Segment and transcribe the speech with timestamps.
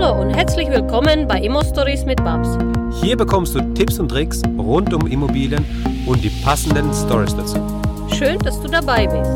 [0.00, 2.48] Hallo und herzlich willkommen bei Immo Stories mit Babs.
[3.02, 5.62] Hier bekommst du Tipps und Tricks rund um Immobilien
[6.06, 7.58] und die passenden Stories dazu.
[8.14, 9.30] Schön, dass du dabei bist.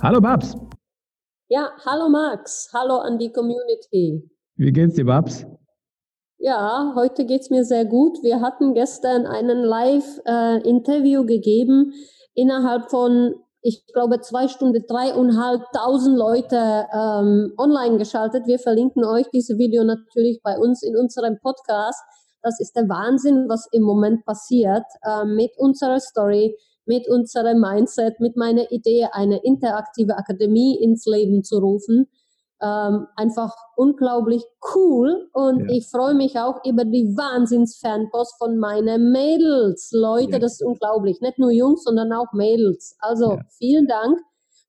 [0.00, 0.56] Hallo Babs.
[1.48, 2.70] Ja, hallo Max.
[2.72, 4.26] Hallo an die Community.
[4.56, 5.44] Wie geht's dir, Babs?
[6.38, 8.22] Ja, heute geht's mir sehr gut.
[8.22, 11.92] Wir hatten gestern einen Live-Interview äh, gegeben
[12.34, 18.46] innerhalb von ich glaube, zwei Stunden, dreieinhalbtausend Leute ähm, online geschaltet.
[18.46, 22.02] Wir verlinken euch dieses Video natürlich bei uns in unserem Podcast.
[22.42, 28.18] Das ist der Wahnsinn, was im Moment passiert äh, mit unserer Story, mit unserem Mindset,
[28.18, 32.08] mit meiner Idee, eine interaktive Akademie ins Leben zu rufen
[32.62, 34.44] ähm, einfach unglaublich
[34.74, 35.76] cool und ja.
[35.76, 39.90] ich freue mich auch über die Wahnsinns-Fanpost von meinen Mädels.
[39.92, 40.38] Leute, ja.
[40.38, 41.20] das ist unglaublich.
[41.20, 42.96] Nicht nur Jungs, sondern auch Mädels.
[43.00, 43.40] Also ja.
[43.58, 44.18] vielen Dank.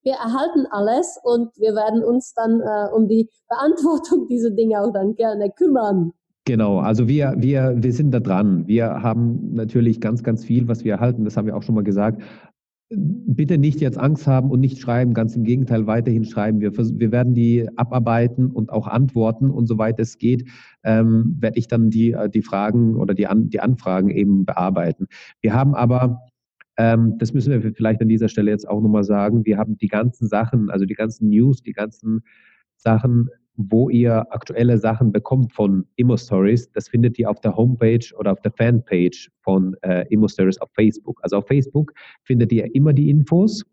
[0.02, 4.91] Wir erhalten alles und wir werden uns dann äh, um die Beantwortung dieser Dinge auch
[4.91, 6.11] dann gerne kümmern.
[6.45, 8.67] Genau, also wir, wir, wir sind da dran.
[8.67, 11.86] Wir haben natürlich ganz, ganz viel, was wir erhalten, das haben wir auch schon mal
[11.86, 12.21] gesagt
[12.95, 16.61] bitte nicht jetzt Angst haben und nicht schreiben, ganz im Gegenteil weiterhin schreiben.
[16.61, 20.49] Wir, wir werden die abarbeiten und auch antworten und soweit es geht,
[20.83, 25.08] ähm, werde ich dann die, äh, die Fragen oder die, An die Anfragen eben bearbeiten.
[25.41, 26.19] Wir haben aber,
[26.77, 29.88] ähm, das müssen wir vielleicht an dieser Stelle jetzt auch nochmal sagen, wir haben die
[29.88, 32.21] ganzen Sachen, also die ganzen News, die ganzen
[32.75, 38.05] Sachen wo ihr aktuelle Sachen bekommt von Immo Stories, das findet ihr auf der Homepage
[38.17, 41.19] oder auf der Fanpage von äh, Immo Stories auf Facebook.
[41.23, 41.93] Also auf Facebook
[42.23, 43.63] findet ihr immer die Infos,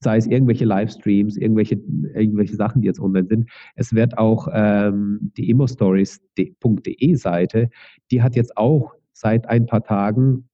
[0.00, 1.76] sei es irgendwelche Livestreams, irgendwelche,
[2.14, 3.50] irgendwelche Sachen, die jetzt online sind.
[3.76, 7.70] Es wird auch ähm, die immostories.de Seite,
[8.10, 10.48] die hat jetzt auch seit ein paar Tagen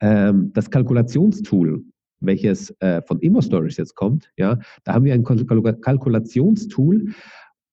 [0.00, 1.84] ähm, das Kalkulationstool
[2.26, 7.12] welches äh, von Immo Stories jetzt kommt, ja, da haben wir ein Kalkulationstool,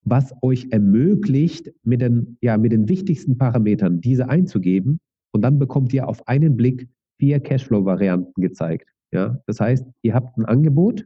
[0.03, 4.99] was euch ermöglicht, mit den, ja, mit den wichtigsten Parametern diese einzugeben
[5.31, 6.89] und dann bekommt ihr auf einen Blick
[7.19, 8.89] vier Cashflow-Varianten gezeigt.
[9.11, 9.41] Ja?
[9.45, 11.05] Das heißt, ihr habt ein Angebot,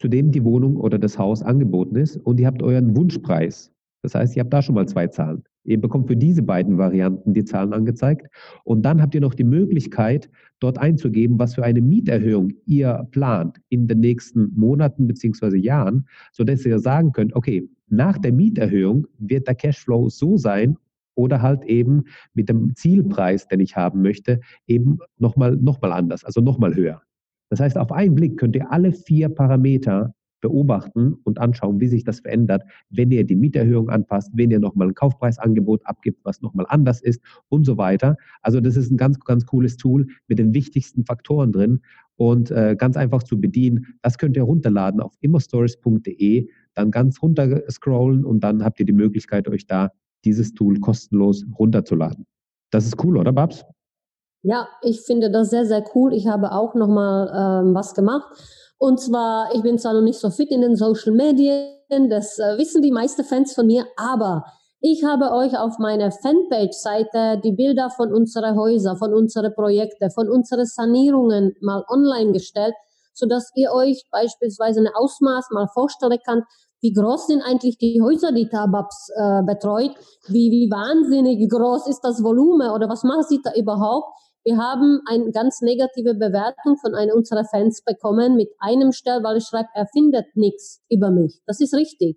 [0.00, 3.72] zu dem die Wohnung oder das Haus angeboten ist und ihr habt euren Wunschpreis.
[4.02, 5.42] Das heißt, ihr habt da schon mal zwei Zahlen.
[5.66, 8.28] Ihr bekommt für diese beiden Varianten die Zahlen angezeigt.
[8.64, 13.60] Und dann habt ihr noch die Möglichkeit, dort einzugeben, was für eine Mieterhöhung ihr plant
[13.68, 15.56] in den nächsten Monaten bzw.
[15.58, 20.76] Jahren, sodass ihr sagen könnt, okay, nach der Mieterhöhung wird der Cashflow so sein
[21.14, 26.24] oder halt eben mit dem Zielpreis, den ich haben möchte, eben nochmal noch mal anders,
[26.24, 27.02] also nochmal höher.
[27.48, 30.14] Das heißt, auf einen Blick könnt ihr alle vier Parameter
[30.46, 34.88] beobachten und anschauen, wie sich das verändert, wenn ihr die Mieterhöhung anpasst, wenn ihr nochmal
[34.88, 38.16] ein Kaufpreisangebot abgibt, was nochmal anders ist und so weiter.
[38.42, 41.80] Also das ist ein ganz, ganz cooles Tool mit den wichtigsten Faktoren drin
[42.14, 43.98] und äh, ganz einfach zu bedienen.
[44.02, 48.92] Das könnt ihr runterladen auf immostories.de, dann ganz runter scrollen und dann habt ihr die
[48.92, 49.90] Möglichkeit, euch da
[50.24, 52.24] dieses Tool kostenlos runterzuladen.
[52.70, 53.64] Das ist cool, oder Babs?
[54.42, 56.14] Ja, ich finde das sehr, sehr cool.
[56.14, 58.26] Ich habe auch nochmal ähm, was gemacht.
[58.78, 62.58] Und zwar, ich bin zwar noch nicht so fit in den Social Medien, das äh,
[62.58, 64.44] wissen die meisten Fans von mir, aber
[64.80, 70.28] ich habe euch auf meiner Fanpage-Seite die Bilder von unseren Häusern, von unseren Projekten, von
[70.28, 72.74] unseren Sanierungen mal online gestellt,
[73.14, 76.44] so dass ihr euch beispielsweise ein Ausmaß mal vorstellen könnt,
[76.82, 79.92] wie groß sind eigentlich die Häuser, die Tababs äh, betreut,
[80.28, 84.06] wie, wie wahnsinnig groß ist das Volumen oder was macht sie da überhaupt?
[84.46, 89.38] Wir haben eine ganz negative Bewertung von einem unserer Fans bekommen mit einem Stern, weil
[89.38, 91.42] ich schreibe, er findet nichts über mich.
[91.46, 92.16] Das ist richtig.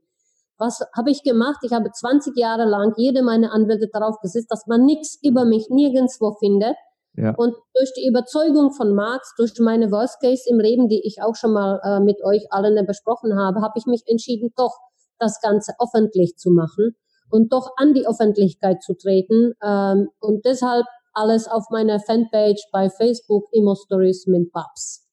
[0.59, 1.57] Was habe ich gemacht?
[1.63, 5.69] Ich habe 20 Jahre lang jede meiner Anwälte darauf gesetzt, dass man nichts über mich
[5.71, 6.75] nirgendwo findet.
[7.15, 7.33] Ja.
[7.35, 11.35] Und durch die Überzeugung von Marx, durch meine Worst Case im Leben, die ich auch
[11.35, 14.77] schon mal äh, mit euch allen besprochen habe, habe ich mich entschieden, doch
[15.17, 16.95] das Ganze öffentlich zu machen
[17.31, 19.53] und doch an die Öffentlichkeit zu treten.
[19.63, 20.85] Ähm, und deshalb
[21.19, 25.05] alles auf meiner Fanpage bei Facebook, Immo Stories mit Babs.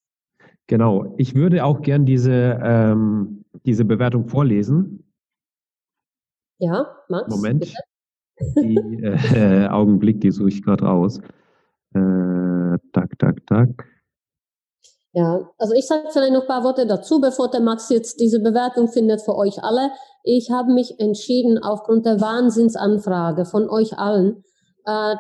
[0.68, 5.04] Genau, ich würde auch gern diese, ähm, diese Bewertung vorlesen.
[6.58, 7.28] Ja, Max.
[7.28, 7.74] Moment.
[8.56, 11.18] Die, äh, Augenblick, die suche ich gerade raus.
[11.94, 13.86] Äh, tak, tak, tak.
[15.12, 18.38] Ja, also ich sage vielleicht noch ein paar Worte dazu, bevor der Max jetzt diese
[18.40, 19.90] Bewertung findet für euch alle.
[20.24, 24.44] Ich habe mich entschieden, aufgrund der Wahnsinnsanfrage von euch allen,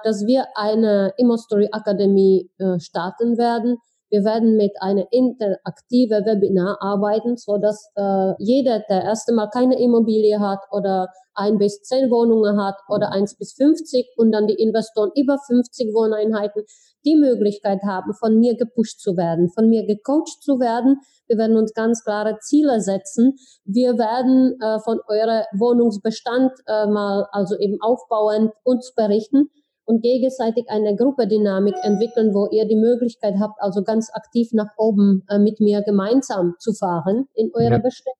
[0.04, 3.78] dass wir eine Immostory Akademie äh, starten werden.
[4.08, 9.80] Wir werden mit einer interaktiven Webinar arbeiten, so dass äh, jeder, der erste Mal keine
[9.80, 14.54] Immobilie hat oder ein bis zehn Wohnungen hat oder eins bis 50 und dann die
[14.54, 16.62] Investoren über 50 Wohneinheiten
[17.04, 21.00] die Möglichkeit haben, von mir gepusht zu werden, von mir gecoacht zu werden.
[21.26, 23.36] Wir werden uns ganz klare Ziele setzen.
[23.64, 29.50] Wir werden äh, von eurem Wohnungsbestand äh, mal also eben aufbauend uns berichten
[29.86, 35.22] und gegenseitig eine Gruppedynamik entwickeln, wo ihr die Möglichkeit habt, also ganz aktiv nach oben
[35.28, 37.78] äh, mit mir gemeinsam zu fahren in eurer ja.
[37.78, 38.18] Bestände.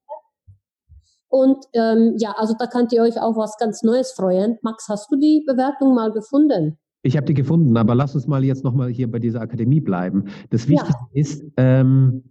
[1.29, 4.59] Und ähm, ja, also da könnt ihr euch auch was ganz Neues freuen.
[4.63, 6.79] Max, hast du die Bewertung mal gefunden?
[7.03, 10.25] Ich habe die gefunden, aber lass uns mal jetzt nochmal hier bei dieser Akademie bleiben.
[10.51, 11.21] Das Wichtige ja.
[11.21, 12.25] ist, ähm,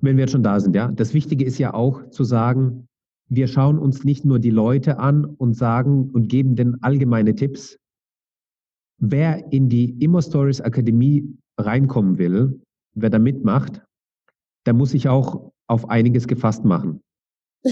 [0.00, 2.88] wenn wir jetzt schon da sind, ja, das Wichtige ist ja auch zu sagen,
[3.28, 7.78] wir schauen uns nicht nur die Leute an und sagen und geben den allgemeine Tipps,
[8.98, 12.60] wer in die Immo Stories Akademie reinkommen will,
[12.94, 13.82] wer da mitmacht,
[14.66, 17.02] der muss sich auch auf einiges gefasst machen.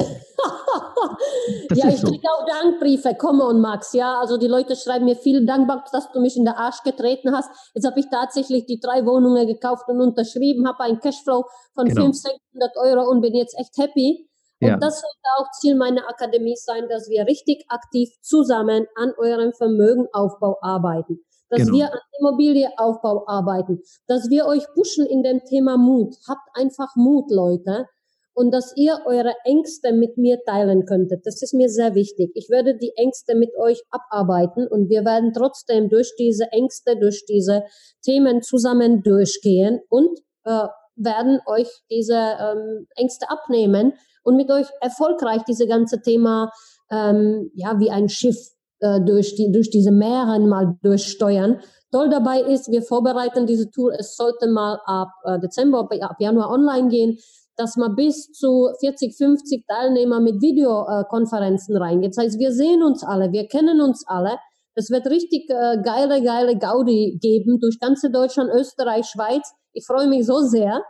[1.68, 2.06] Das ja, ich so.
[2.06, 4.20] kriege auch Dankbriefe, komme und Max, ja.
[4.20, 7.50] Also die Leute schreiben mir vielen Dank, dass du mich in den Arsch getreten hast.
[7.74, 12.02] Jetzt habe ich tatsächlich die drei Wohnungen gekauft und unterschrieben, habe einen Cashflow von genau.
[12.02, 14.28] 500, 600 Euro und bin jetzt echt happy.
[14.62, 14.76] Und ja.
[14.76, 20.58] das sollte auch Ziel meiner Akademie sein, dass wir richtig aktiv zusammen an eurem Vermögenaufbau
[20.62, 21.18] arbeiten.
[21.50, 21.72] Dass genau.
[21.74, 23.80] wir an Immobilieaufbau arbeiten.
[24.06, 26.14] Dass wir euch pushen in dem Thema Mut.
[26.28, 27.86] Habt einfach Mut, Leute.
[28.34, 31.26] Und dass ihr eure Ängste mit mir teilen könntet.
[31.26, 32.30] Das ist mir sehr wichtig.
[32.34, 37.26] Ich werde die Ängste mit euch abarbeiten und wir werden trotzdem durch diese Ängste, durch
[37.26, 37.64] diese
[38.02, 45.42] Themen zusammen durchgehen und äh, werden euch diese ähm, Ängste abnehmen und mit euch erfolgreich
[45.46, 46.50] diese ganze Thema
[46.90, 48.36] ähm, ja wie ein Schiff
[48.80, 51.60] äh, durch die durch diese Meeren mal durchsteuern.
[51.90, 53.92] Toll dabei ist, wir vorbereiten diese Tool.
[53.98, 57.18] Es sollte mal ab äh, Dezember, ab Januar online gehen,
[57.56, 62.16] dass man bis zu 40, 50 Teilnehmer mit Videokonferenzen reingeht.
[62.16, 64.38] Das heißt, wir sehen uns alle, wir kennen uns alle.
[64.74, 69.52] Es wird richtig äh, geile, geile Gaudi geben durch ganze Deutschland, Österreich, Schweiz.
[69.74, 70.82] Ich freue mich so sehr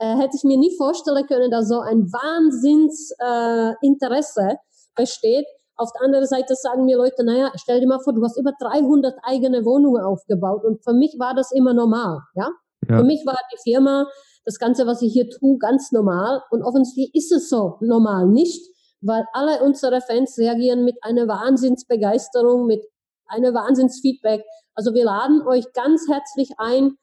[0.00, 4.56] äh, hätte ich mir nie vorstellen können, dass so ein Wahnsinnsinteresse äh,
[4.96, 5.44] besteht.
[5.76, 8.52] Auf der anderen Seite sagen mir Leute, naja, stell dir mal vor, du hast über
[8.58, 12.48] 300 eigene Wohnungen aufgebaut und für mich war das immer normal, ja?
[12.88, 12.98] ja.
[12.98, 14.06] Für mich war die Firma,
[14.44, 18.66] das Ganze, was ich hier tue, ganz normal und offensichtlich ist es so normal nicht,
[19.02, 22.82] weil alle unsere Fans reagieren mit einer Wahnsinnsbegeisterung, mit
[23.26, 24.44] einer Wahnsinnsfeedback.
[24.74, 26.96] Also wir laden euch ganz herzlich ein,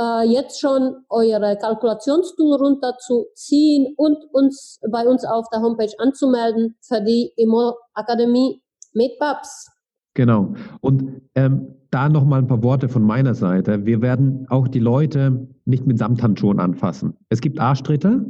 [0.00, 7.02] äh, jetzt schon eure Kalkulationstool runterzuziehen und uns bei uns auf der Homepage anzumelden für
[7.02, 8.62] die Immo Akademie
[8.94, 9.68] mit Babs.
[10.14, 10.54] Genau.
[10.80, 13.84] Und ähm, da nochmal ein paar Worte von meiner Seite.
[13.84, 17.16] Wir werden auch die Leute nicht mit Samthandschuhen anfassen.
[17.28, 18.26] Es gibt Arschtritte,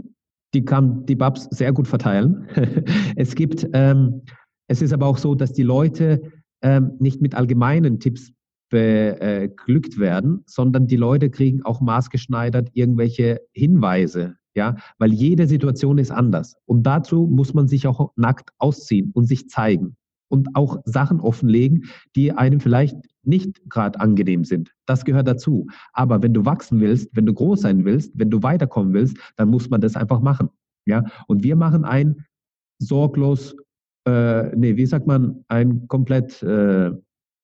[0.55, 2.49] die kann die Babs sehr gut verteilen.
[3.17, 4.23] es gibt, ähm,
[4.67, 6.21] es ist aber auch so, dass die Leute
[6.63, 8.33] ähm, nicht mit allgemeinen Tipps
[8.71, 16.11] beglückt werden, sondern die Leute kriegen auch maßgeschneidert irgendwelche Hinweise, ja, weil jede Situation ist
[16.11, 16.57] anders.
[16.65, 19.97] Und dazu muss man sich auch nackt ausziehen und sich zeigen
[20.29, 21.85] und auch Sachen offenlegen,
[22.17, 24.73] die einem vielleicht nicht gerade angenehm sind.
[24.87, 25.67] Das gehört dazu.
[25.93, 29.49] Aber wenn du wachsen willst, wenn du groß sein willst, wenn du weiterkommen willst, dann
[29.49, 30.49] muss man das einfach machen.
[30.87, 32.25] Ja, und wir machen ein
[32.79, 33.55] sorglos,
[34.07, 36.93] äh, nee, wie sagt man, ein komplett äh,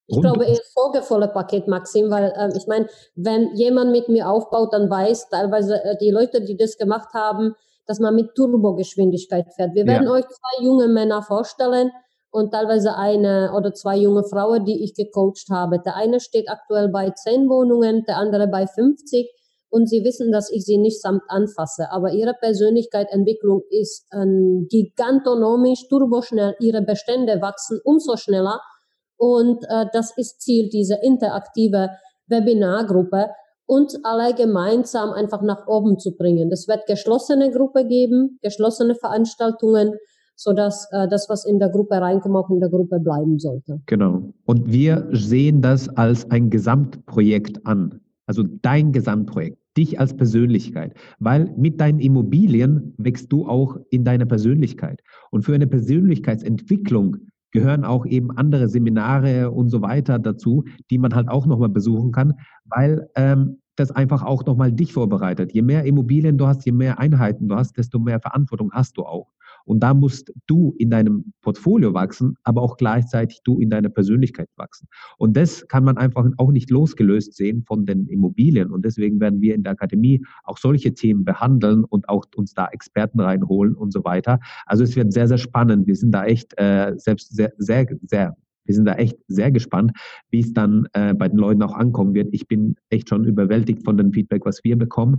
[0.06, 4.72] ich glaube eher sorgevolle Paket, Maxim, weil äh, ich meine, wenn jemand mit mir aufbaut,
[4.72, 7.54] dann weiß teilweise äh, die Leute, die das gemacht haben,
[7.86, 9.74] dass man mit Turbogeschwindigkeit fährt.
[9.74, 10.12] Wir werden ja.
[10.12, 11.90] euch zwei junge Männer vorstellen
[12.30, 15.80] und teilweise eine oder zwei junge Frauen, die ich gecoacht habe.
[15.84, 19.30] Der eine steht aktuell bei zehn Wohnungen, der andere bei 50
[19.70, 21.90] und sie wissen, dass ich sie nicht samt anfasse.
[21.90, 26.54] Aber ihre Persönlichkeitsentwicklung ist ähm, gigantonomisch, turboschnell.
[26.60, 28.60] Ihre Bestände wachsen umso schneller
[29.16, 31.90] und äh, das ist Ziel dieser interaktive
[32.28, 33.28] Webinargruppe,
[33.66, 36.50] uns alle gemeinsam einfach nach oben zu bringen.
[36.52, 39.94] Es wird geschlossene Gruppe geben, geschlossene Veranstaltungen,
[40.36, 43.80] so dass äh, das, was in der Gruppe reinkommt, auch in der Gruppe bleiben sollte.
[43.86, 44.32] Genau.
[44.44, 48.00] Und wir sehen das als ein Gesamtprojekt an.
[48.26, 50.94] Also dein Gesamtprojekt, dich als Persönlichkeit.
[51.18, 55.00] Weil mit deinen Immobilien wächst du auch in deiner Persönlichkeit.
[55.30, 57.16] Und für eine Persönlichkeitsentwicklung
[57.52, 62.12] gehören auch eben andere Seminare und so weiter dazu, die man halt auch nochmal besuchen
[62.12, 62.34] kann,
[62.64, 65.52] weil ähm, das einfach auch nochmal dich vorbereitet.
[65.52, 69.04] Je mehr Immobilien du hast, je mehr Einheiten du hast, desto mehr Verantwortung hast du
[69.04, 69.28] auch.
[69.66, 74.48] Und da musst du in deinem Portfolio wachsen, aber auch gleichzeitig du in deiner Persönlichkeit
[74.56, 74.88] wachsen.
[75.18, 78.70] Und das kann man einfach auch nicht losgelöst sehen von den Immobilien.
[78.70, 82.66] Und deswegen werden wir in der Akademie auch solche Themen behandeln und auch uns da
[82.68, 84.38] Experten reinholen und so weiter.
[84.66, 85.86] Also es wird sehr, sehr spannend.
[85.86, 89.92] Wir sind da echt äh, selbst sehr, sehr, sehr wir sind da echt sehr gespannt,
[90.30, 92.28] wie es dann äh, bei den Leuten auch ankommen wird.
[92.32, 95.18] Ich bin echt schon überwältigt von dem Feedback, was wir bekommen.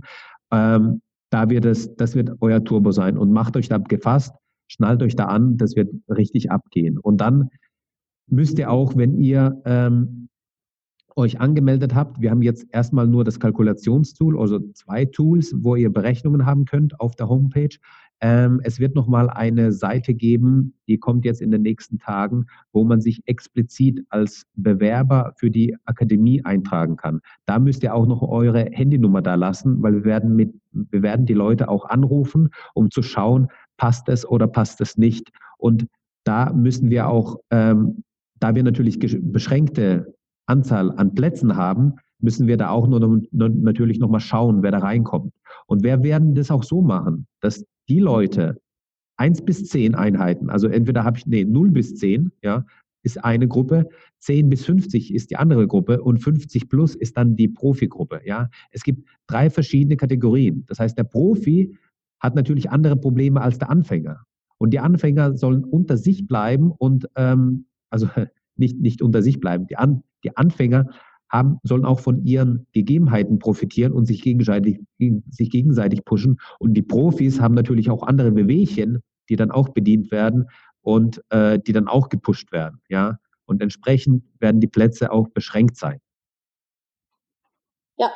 [0.52, 1.00] Ähm,
[1.30, 4.34] da wird es, das wird euer Turbo sein und macht euch da gefasst,
[4.68, 6.98] schnallt euch da an, das wird richtig abgehen.
[6.98, 7.50] Und dann
[8.28, 10.28] müsst ihr auch, wenn ihr ähm,
[11.16, 15.92] euch angemeldet habt, wir haben jetzt erstmal nur das Kalkulationstool, also zwei Tools, wo ihr
[15.92, 17.76] Berechnungen haben könnt auf der Homepage.
[18.20, 22.84] Ähm, es wird nochmal eine Seite geben, die kommt jetzt in den nächsten Tagen, wo
[22.84, 27.20] man sich explizit als Bewerber für die Akademie eintragen kann.
[27.46, 31.26] Da müsst ihr auch noch eure Handynummer da lassen, weil wir werden mit, wir werden
[31.26, 35.30] die Leute auch anrufen, um zu schauen, passt es oder passt es nicht.
[35.56, 35.86] Und
[36.24, 38.02] da müssen wir auch, ähm,
[38.40, 40.14] da wir natürlich beschränkte
[40.46, 45.32] Anzahl an Plätzen haben, müssen wir da auch nur, natürlich nochmal schauen, wer da reinkommt.
[45.68, 48.60] Und wir werden das auch so machen, dass die Leute
[49.16, 52.64] eins bis zehn Einheiten, also entweder habe ich, nee, null bis zehn, ja,
[53.02, 53.88] ist eine Gruppe,
[54.20, 58.20] 10 bis 50 ist die andere Gruppe und 50 plus ist dann die Profigruppe.
[58.24, 60.64] Ja, es gibt drei verschiedene Kategorien.
[60.66, 61.76] Das heißt, der Profi
[62.20, 64.24] hat natürlich andere Probleme als der Anfänger.
[64.58, 68.08] Und die Anfänger sollen unter sich bleiben und ähm, also
[68.56, 69.66] nicht, nicht unter sich bleiben.
[69.68, 70.90] Die, An, die Anfänger
[71.30, 74.80] haben, sollen auch von ihren Gegebenheiten profitieren und sich gegenseitig,
[75.30, 76.38] sich gegenseitig pushen.
[76.58, 80.46] Und die Profis haben natürlich auch andere Bewegchen, die dann auch bedient werden
[80.82, 82.80] und äh, die dann auch gepusht werden.
[82.88, 83.18] Ja?
[83.46, 86.00] Und entsprechend werden die Plätze auch beschränkt sein.
[87.98, 88.10] Ja,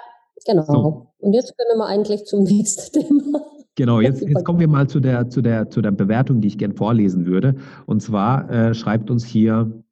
[0.46, 0.64] genau.
[0.64, 1.12] So.
[1.18, 3.40] Und jetzt können wir eigentlich zum nächsten Thema.
[3.74, 6.58] Genau, jetzt, jetzt kommen wir mal zu der, zu, der, zu der Bewertung, die ich
[6.58, 7.56] gerne vorlesen würde.
[7.86, 9.82] Und zwar äh, schreibt uns hier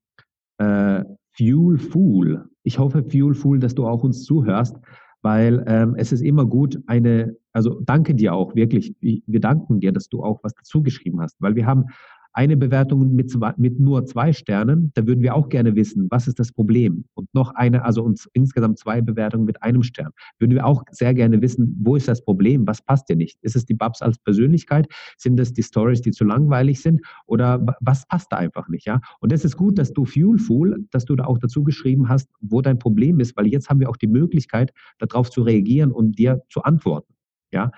[0.59, 2.50] äh, Fuel Fool.
[2.62, 4.76] Ich hoffe, Fuel Fool, dass du auch uns zuhörst,
[5.23, 8.95] weil ähm, es ist immer gut, eine, also danke dir auch wirklich.
[9.00, 11.87] Wir danken dir, dass du auch was dazu geschrieben hast, weil wir haben
[12.32, 16.28] eine Bewertung mit, zwei, mit nur zwei Sternen, da würden wir auch gerne wissen, was
[16.28, 17.04] ist das Problem?
[17.14, 20.10] Und noch eine, also uns insgesamt zwei Bewertungen mit einem Stern.
[20.38, 22.66] Würden wir auch sehr gerne wissen, wo ist das Problem?
[22.66, 23.38] Was passt dir nicht?
[23.42, 24.87] Ist es die Babs als Persönlichkeit?
[25.16, 27.00] Sind es die Stories, die zu langweilig sind?
[27.26, 28.87] Oder was passt da einfach nicht?
[28.87, 29.00] Ja?
[29.20, 32.60] Und es ist gut, dass du Fuelful, dass du da auch dazu geschrieben hast, wo
[32.62, 36.42] dein Problem ist, weil jetzt haben wir auch die Möglichkeit, darauf zu reagieren und dir
[36.49, 37.14] zu antworten.
[37.52, 37.72] Ja?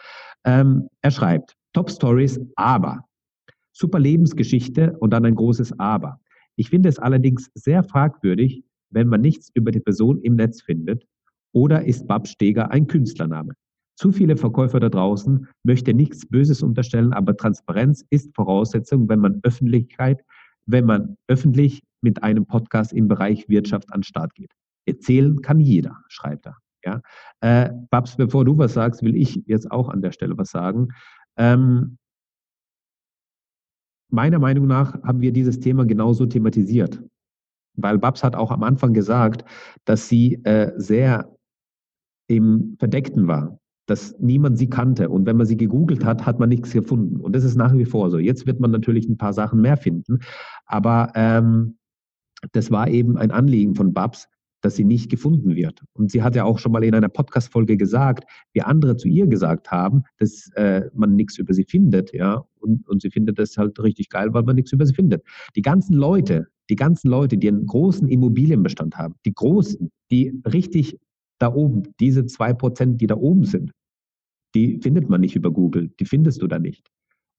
[0.44, 3.04] Ähm, er schreibt, Top Stories, aber
[3.72, 6.20] Super Lebensgeschichte und dann ein großes Aber.
[6.56, 11.04] Ich finde es allerdings sehr fragwürdig, wenn man nichts über die Person im Netz findet
[11.52, 13.54] oder ist Bab Steger ein Künstlername.
[13.96, 19.40] Zu viele Verkäufer da draußen möchte nichts Böses unterstellen, aber Transparenz ist Voraussetzung, wenn man
[19.42, 20.24] Öffentlichkeit,
[20.66, 24.52] wenn man öffentlich mit einem Podcast im Bereich Wirtschaft an den Start geht.
[24.86, 26.56] Erzählen kann jeder, schreibt er.
[26.84, 27.00] Ja.
[27.40, 30.88] Äh, Babs, bevor du was sagst, will ich jetzt auch an der Stelle was sagen.
[31.36, 31.98] Ähm,
[34.12, 37.02] meiner Meinung nach haben wir dieses Thema genauso thematisiert.
[37.74, 39.44] Weil Babs hat auch am Anfang gesagt,
[39.84, 41.34] dass sie äh, sehr
[42.28, 45.08] im Verdeckten war, dass niemand sie kannte.
[45.08, 47.20] Und wenn man sie gegoogelt hat, hat man nichts gefunden.
[47.20, 48.18] Und das ist nach wie vor so.
[48.18, 50.20] Jetzt wird man natürlich ein paar Sachen mehr finden.
[50.66, 51.76] Aber ähm,
[52.52, 54.28] das war eben ein Anliegen von Babs,
[54.62, 55.82] dass sie nicht gefunden wird.
[55.92, 59.26] Und sie hat ja auch schon mal in einer Podcast-Folge gesagt, wie andere zu ihr
[59.26, 62.44] gesagt haben, dass äh, man nichts über sie findet, ja.
[62.60, 65.22] Und, und sie findet das halt richtig geil, weil man nichts über sie findet.
[65.56, 70.96] Die ganzen Leute, die ganzen Leute, die einen großen Immobilienbestand haben, die großen, die richtig
[71.40, 73.72] da oben, diese zwei Prozent, die da oben sind,
[74.54, 76.88] die findet man nicht über Google, die findest du da nicht.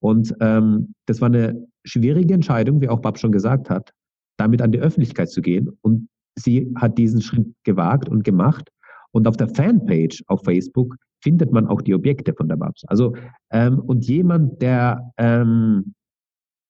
[0.02, 3.94] Und ähm, das war eine schwierige Entscheidung, wie auch Bab schon gesagt hat,
[4.38, 8.70] damit an die Öffentlichkeit zu gehen und sie hat diesen Schritt gewagt und gemacht.
[9.12, 12.84] Und auf der Fanpage auf Facebook findet man auch die Objekte von der Babs.
[12.88, 13.16] Also,
[13.52, 15.94] ähm, und jemand, der ähm,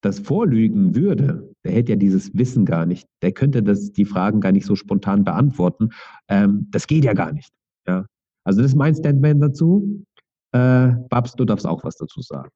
[0.01, 3.07] das vorlügen würde, der hätte ja dieses Wissen gar nicht.
[3.21, 5.89] Der könnte das, die Fragen gar nicht so spontan beantworten.
[6.27, 7.51] Ähm, das geht ja gar nicht.
[7.87, 8.05] Ja?
[8.43, 10.05] Also, das ist mein Standman dazu.
[10.51, 12.49] Äh, Babs, du darfst auch was dazu sagen.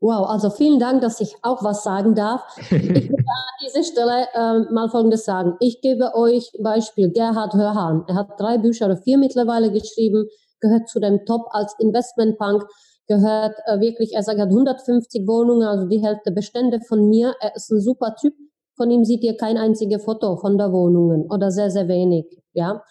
[0.00, 2.42] Wow, also vielen Dank, dass ich auch was sagen darf.
[2.58, 5.56] Ich will an dieser Stelle äh, mal Folgendes sagen.
[5.60, 8.04] Ich gebe euch Beispiel Gerhard Hörhan.
[8.06, 10.28] Er hat drei Bücher oder vier mittlerweile geschrieben,
[10.60, 12.64] gehört zu dem Top als Investmentpunk,
[13.08, 17.34] gehört äh, wirklich, er sagt, er hat 150 Wohnungen, also die Hälfte Bestände von mir.
[17.40, 18.34] Er ist ein super Typ.
[18.76, 22.82] Von ihm seht ihr kein einziges Foto von der Wohnungen oder sehr, sehr wenig, ja.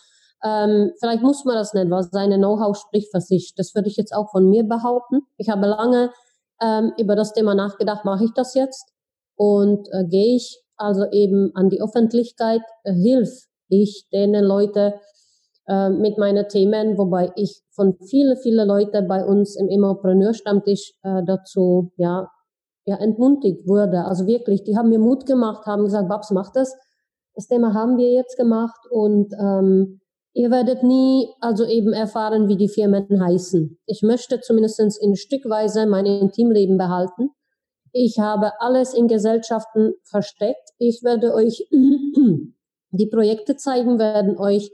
[0.44, 3.54] Ähm, vielleicht muss man das nicht, weil seine Know-how spricht für sich.
[3.56, 5.22] Das würde ich jetzt auch von mir behaupten.
[5.38, 6.12] Ich habe lange
[6.62, 8.92] ähm, über das Thema nachgedacht, mache ich das jetzt
[9.36, 13.30] und äh, gehe ich also eben an die Öffentlichkeit, äh, hilf
[13.70, 15.00] ich denen Leute
[15.68, 21.24] äh, mit meinen Themen, wobei ich von viele, viele Leute bei uns im Immopreneur-Stammtisch äh,
[21.26, 22.30] dazu ja,
[22.86, 24.06] ja entmutigt wurde.
[24.06, 26.76] Also wirklich, die haben mir Mut gemacht, haben gesagt, Babs, mach das.
[27.34, 30.00] Das Thema haben wir jetzt gemacht und ähm,
[30.36, 33.80] ihr werdet nie also eben erfahren, wie die Firmen heißen.
[33.88, 37.32] Ich möchte zumindest in Stückweise mein Intimleben behalten.
[37.94, 40.70] Ich habe alles in Gesellschaften versteckt.
[40.78, 41.66] Ich werde euch
[42.92, 44.70] die Projekte zeigen, werden euch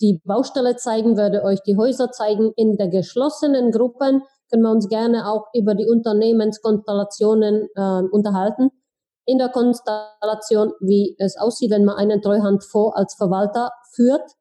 [0.00, 2.52] die Baustelle zeigen, werde euch die Häuser zeigen.
[2.56, 8.70] In der geschlossenen Gruppen können wir uns gerne auch über die Unternehmenskonstellationen äh, unterhalten.
[9.26, 14.32] In der Konstellation, wie es aussieht, wenn man einen Treuhandfonds als Verwalter führt.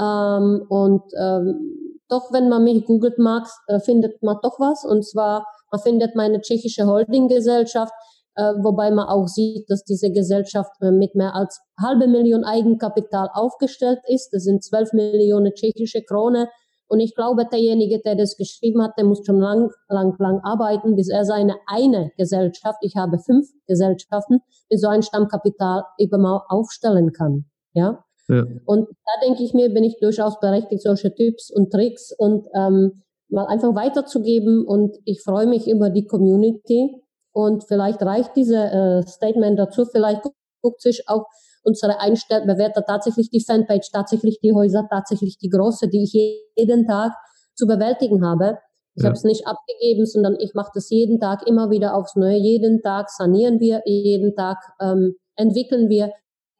[0.00, 1.78] Ähm, und ähm,
[2.08, 4.84] doch, wenn man mich googelt mag, äh, findet man doch was.
[4.84, 7.92] Und zwar, man findet meine tschechische Holdinggesellschaft,
[8.36, 13.28] äh, wobei man auch sieht, dass diese Gesellschaft äh, mit mehr als halbe Million Eigenkapital
[13.32, 14.30] aufgestellt ist.
[14.32, 16.48] Das sind zwölf Millionen tschechische Krone.
[16.90, 20.96] Und ich glaube, derjenige, der das geschrieben hat, der muss schon lang, lang, lang arbeiten,
[20.96, 24.40] bis er seine eine Gesellschaft, ich habe fünf Gesellschaften,
[24.70, 27.44] bis so ein Stammkapital eben mal aufstellen kann.
[27.74, 28.04] Ja.
[28.28, 28.44] Ja.
[28.66, 33.02] Und da denke ich mir, bin ich durchaus berechtigt, solche Tipps und Tricks und ähm,
[33.28, 34.66] mal einfach weiterzugeben.
[34.66, 37.02] Und ich freue mich über die Community.
[37.32, 39.84] Und vielleicht reicht diese äh, Statement dazu.
[39.86, 40.22] Vielleicht
[40.60, 41.24] guckt sich auch
[41.62, 46.12] unsere Einstellbewerter tatsächlich die Fanpage, tatsächlich die Häuser, tatsächlich die große, die ich
[46.56, 47.12] jeden Tag
[47.54, 48.58] zu bewältigen habe.
[48.94, 49.08] Ich ja.
[49.08, 52.36] habe es nicht abgegeben, sondern ich mache das jeden Tag immer wieder aufs Neue.
[52.36, 56.12] Jeden Tag sanieren wir, jeden Tag ähm, entwickeln wir,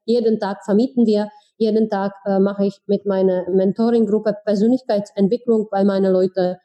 [0.04, 6.12] jeden Tag vermieten wir, jeden Tag äh, mache ich mit meiner Mentoring-Gruppe Persönlichkeitsentwicklung bei meinen
[6.12, 6.56] Leuten.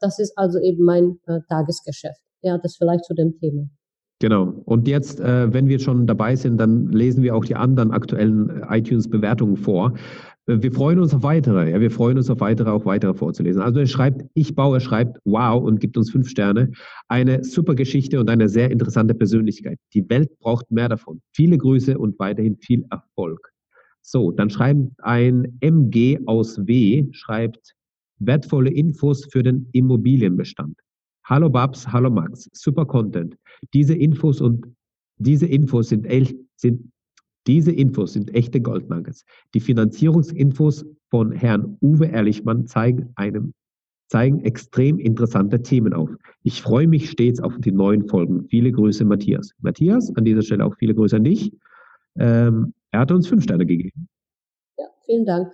[0.00, 2.20] Das ist also eben mein äh, Tagesgeschäft.
[2.42, 3.68] Ja, das vielleicht zu dem Thema.
[4.20, 4.62] Genau.
[4.64, 8.62] Und jetzt, äh, wenn wir schon dabei sind, dann lesen wir auch die anderen aktuellen
[8.62, 9.92] äh, iTunes-Bewertungen vor.
[10.46, 11.70] Äh, wir freuen uns auf weitere.
[11.70, 13.60] Ja, wir freuen uns auf weitere, auch weitere vorzulesen.
[13.60, 16.72] Also er schreibt, ich baue, er schreibt wow und gibt uns fünf Sterne.
[17.08, 19.78] Eine super Geschichte und eine sehr interessante Persönlichkeit.
[19.92, 21.20] Die Welt braucht mehr davon.
[21.34, 23.52] Viele Grüße und weiterhin viel Erfolg.
[24.08, 27.74] So, dann schreibt ein MG aus W, schreibt
[28.20, 30.78] wertvolle Infos für den Immobilienbestand.
[31.24, 33.36] Hallo Babs, hallo Max, super Content.
[33.74, 34.64] Diese Infos und
[35.18, 36.06] diese Infos sind,
[36.54, 36.92] sind
[37.48, 39.24] diese Infos sind echte Goldnuggets.
[39.54, 43.52] Die Finanzierungsinfos von Herrn Uwe Ehrlichmann zeigen einem
[44.08, 46.10] zeigen extrem interessante Themen auf.
[46.44, 48.46] Ich freue mich stets auf die neuen Folgen.
[48.50, 49.50] Viele Grüße, Matthias.
[49.62, 51.50] Matthias, an dieser Stelle auch viele Grüße an dich.
[52.16, 54.08] Ähm, er hat uns fünf Sterne gegeben.
[54.78, 55.52] Ja, vielen Dank.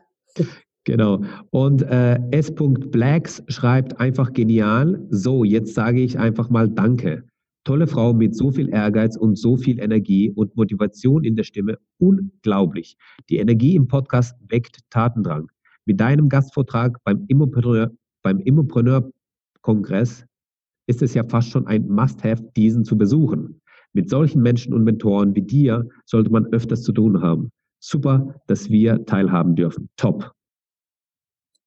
[0.85, 1.23] Genau.
[1.51, 2.53] Und äh, S.
[2.55, 5.05] Blacks schreibt einfach genial.
[5.11, 7.25] So, jetzt sage ich einfach mal Danke.
[7.65, 11.79] Tolle Frau mit so viel Ehrgeiz und so viel Energie und Motivation in der Stimme.
[11.99, 12.97] Unglaublich.
[13.29, 15.49] Die Energie im Podcast weckt Tatendrang.
[15.85, 17.91] Mit deinem Gastvortrag beim Immopreneur,
[18.23, 20.27] beim Immopreneur-Kongress
[20.89, 23.62] ist es ja fast schon ein Must-Have, diesen zu besuchen.
[23.93, 27.51] Mit solchen Menschen und Mentoren wie dir sollte man öfters zu tun haben.
[27.81, 29.89] Super, dass wir teilhaben dürfen.
[29.97, 30.33] Top.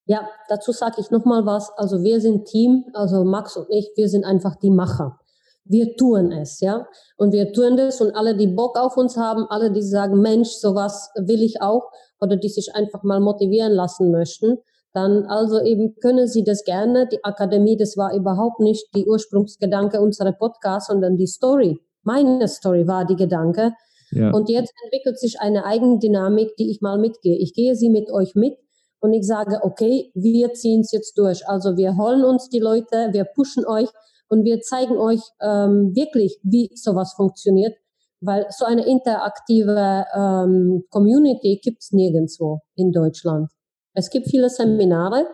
[0.07, 1.71] Ja, dazu sage ich nochmal was.
[1.77, 5.19] Also wir sind Team, also Max und ich, wir sind einfach die Macher.
[5.63, 6.85] Wir tun es, ja.
[7.17, 10.49] Und wir tun das und alle, die Bock auf uns haben, alle, die sagen, Mensch,
[10.49, 11.89] sowas will ich auch,
[12.21, 14.59] oder die sich einfach mal motivieren lassen möchten,
[14.93, 17.07] dann also eben können sie das gerne.
[17.11, 21.79] Die Akademie, das war überhaupt nicht die Ursprungsgedanke unserer Podcasts, sondern die Story.
[22.05, 23.73] Meine Story war die Gedanke.
[24.11, 24.31] Ja.
[24.31, 27.37] Und jetzt entwickelt sich eine Eigendynamik, die ich mal mitgehe.
[27.37, 28.57] Ich gehe sie mit euch mit
[28.99, 31.47] und ich sage, okay, wir ziehen es jetzt durch.
[31.47, 33.89] Also wir holen uns die Leute, wir pushen euch
[34.29, 37.75] und wir zeigen euch ähm, wirklich, wie sowas funktioniert,
[38.21, 43.49] weil so eine interaktive ähm, Community gibt's nirgendwo in Deutschland.
[43.93, 45.27] Es gibt viele Seminare,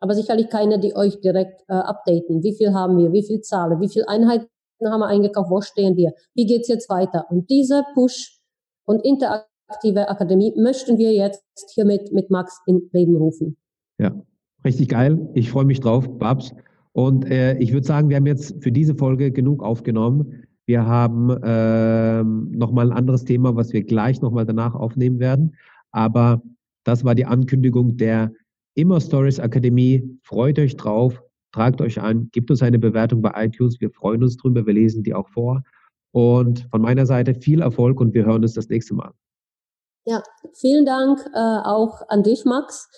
[0.00, 2.42] aber sicherlich keine, die euch direkt äh, updaten.
[2.42, 3.12] Wie viel haben wir?
[3.12, 3.80] Wie viel Zahlen?
[3.80, 4.48] Wie viele Einheiten
[4.84, 5.50] haben wir eingekauft?
[5.50, 6.12] Wo stehen wir?
[6.34, 7.26] Wie geht's jetzt weiter?
[7.30, 8.40] Und dieser Push
[8.84, 13.56] und Interaktion aktive Akademie möchten wir jetzt hiermit mit Max in Leben rufen.
[13.98, 14.14] Ja,
[14.64, 15.28] richtig geil.
[15.34, 16.52] Ich freue mich drauf, Babs.
[16.92, 20.44] Und äh, ich würde sagen, wir haben jetzt für diese Folge genug aufgenommen.
[20.66, 25.54] Wir haben äh, nochmal ein anderes Thema, was wir gleich nochmal danach aufnehmen werden.
[25.92, 26.42] Aber
[26.84, 28.32] das war die Ankündigung der
[28.74, 30.18] Immer Stories Akademie.
[30.22, 31.22] Freut euch drauf,
[31.56, 33.80] tragt euch an, gebt uns eine Bewertung bei iTunes.
[33.80, 35.62] Wir freuen uns drüber, wir lesen die auch vor.
[36.12, 39.12] Und von meiner Seite viel Erfolg und wir hören uns das nächste Mal.
[40.04, 40.22] Ja,
[40.54, 42.88] vielen Dank äh, auch an dich, Max.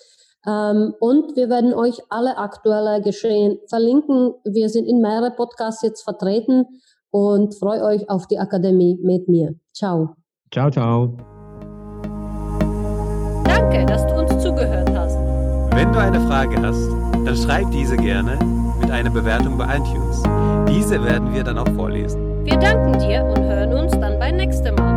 [0.45, 4.33] Ähm, und wir werden euch alle aktuelle Geschehen verlinken.
[4.45, 6.65] Wir sind in mehrere Podcasts jetzt vertreten
[7.11, 9.55] und freue euch auf die Akademie mit mir.
[9.73, 10.15] Ciao.
[10.51, 11.17] Ciao, ciao.
[13.45, 15.17] Danke, dass du uns zugehört hast.
[15.75, 16.98] Wenn du eine Frage hast,
[17.29, 18.39] dann schreib diese gerne
[18.81, 20.23] mit einer Bewertung bei iTunes.
[20.67, 22.43] Diese werden wir dann auch vorlesen.
[22.43, 24.88] Wir danken dir und hören uns dann beim nächsten Mal.